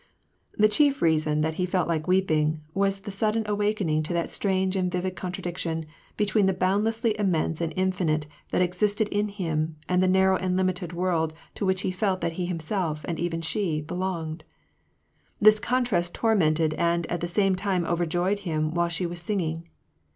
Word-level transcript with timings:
The 0.57 0.67
chief 0.67 0.99
reason 1.03 1.41
that 1.41 1.53
he 1.61 1.65
felt 1.67 1.87
like 1.87 2.07
weeping 2.07 2.61
was 2.73 3.01
the 3.01 3.11
sudden 3.11 3.43
awakening 3.45 4.01
to 4.01 4.13
that 4.13 4.31
strange 4.31 4.75
and 4.75 4.91
vivid 4.91 5.15
contradic4;ion 5.15 5.85
between 6.17 6.47
the 6.47 6.55
boundlessly 6.55 7.15
immense 7.19 7.61
and 7.61 7.71
infinite 7.75 8.25
that 8.49 8.63
existed 8.63 9.07
in 9.09 9.27
him, 9.27 9.75
and 9.87 10.01
the 10.01 10.07
narrow 10.07 10.37
and 10.37 10.57
limited 10.57 10.91
world 10.91 11.33
to 11.53 11.67
which 11.67 11.81
he 11.81 11.91
felt 11.91 12.19
that 12.21 12.31
he 12.31 12.47
himself, 12.47 13.05
and 13.07 13.19
even 13.19 13.41
she, 13.41 13.79
belonged. 13.79 14.43
This 15.39 15.59
contrast 15.59 16.15
tormented, 16.15 16.73
and, 16.79 17.05
at 17.05 17.21
the 17.21 17.27
same 17.27 17.55
time, 17.55 17.85
overjoyed 17.85 18.39
him, 18.39 18.73
while 18.73 18.89
she 18.89 19.05
was 19.05 19.21
singing. 19.21 19.67